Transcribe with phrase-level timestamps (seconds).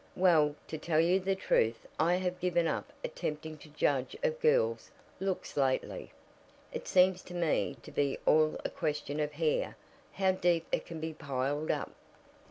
[0.15, 4.89] "Well, to tell you the truth I have given up attempting to judge of girls'
[5.19, 6.11] looks lately.
[6.73, 9.75] It seems to me to be all a question of hair
[10.13, 11.91] how deep it can be piled up."